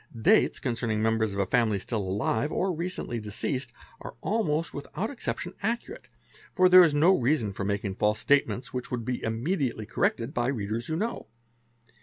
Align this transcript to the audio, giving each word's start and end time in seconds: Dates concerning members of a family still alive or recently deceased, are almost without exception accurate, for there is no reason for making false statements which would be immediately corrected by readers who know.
Dates 0.19 0.57
concerning 0.59 1.03
members 1.03 1.35
of 1.35 1.39
a 1.39 1.45
family 1.45 1.77
still 1.77 2.01
alive 2.01 2.51
or 2.51 2.73
recently 2.73 3.19
deceased, 3.19 3.71
are 3.99 4.15
almost 4.21 4.73
without 4.73 5.11
exception 5.11 5.53
accurate, 5.61 6.07
for 6.55 6.67
there 6.67 6.81
is 6.81 6.95
no 6.95 7.15
reason 7.15 7.53
for 7.53 7.63
making 7.63 7.93
false 7.93 8.17
statements 8.17 8.73
which 8.73 8.89
would 8.89 9.05
be 9.05 9.21
immediately 9.23 9.85
corrected 9.85 10.33
by 10.33 10.47
readers 10.47 10.87
who 10.87 10.95
know. 10.95 11.27